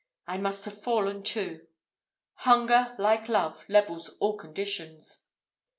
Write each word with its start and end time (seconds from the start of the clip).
I 0.25 0.39
must 0.39 0.65
have 0.65 0.81
fallen 0.81 1.21
to. 1.21 1.67
Hunger, 2.37 2.95
like 2.97 3.29
love, 3.29 3.63
levels 3.69 4.09
all 4.19 4.35
conditions." 4.35 5.27